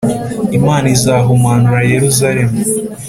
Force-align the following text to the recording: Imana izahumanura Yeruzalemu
Imana 0.57 0.87
izahumanura 0.95 1.79
Yeruzalemu 1.91 2.57